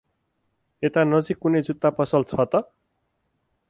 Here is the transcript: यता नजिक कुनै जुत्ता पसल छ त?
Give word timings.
यता 0.83 1.03
नजिक 1.09 1.41
कुनै 1.41 1.63
जुत्ता 1.69 1.95
पसल 2.01 2.29
छ 2.29 2.43
त? 2.45 2.67